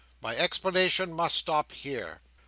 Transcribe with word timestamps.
My 0.19 0.35
explanation 0.35 1.13
must 1.13 1.35
stop 1.35 1.71
here." 1.71 2.21